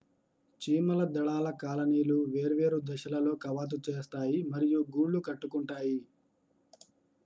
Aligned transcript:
చీమల 0.61 1.01
దళాల 1.11 1.47
కాలనీలు 1.61 2.17
వేర్వేరు 2.31 2.79
దశలలో 2.87 3.33
కవాతు 3.43 3.79
చేస్తాయి 3.87 4.39
మరియు 4.53 4.81
గూళ్ళు 4.95 5.21
కట్టుకుంటాయి 5.27 5.97